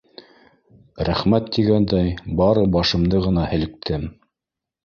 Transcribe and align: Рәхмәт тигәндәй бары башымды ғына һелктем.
Рәхмәт 1.09 1.51
тигәндәй 1.57 2.15
бары 2.41 2.65
башымды 2.79 3.23
ғына 3.27 3.47
һелктем. 3.55 4.09